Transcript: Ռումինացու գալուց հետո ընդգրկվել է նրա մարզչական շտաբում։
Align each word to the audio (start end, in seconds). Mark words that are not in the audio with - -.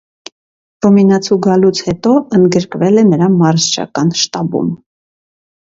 Ռումինացու 0.85 1.37
գալուց 1.47 1.81
հետո 1.89 2.15
ընդգրկվել 2.39 3.01
է 3.03 3.07
նրա 3.13 3.31
մարզչական 3.37 4.13
շտաբում։ 4.23 4.75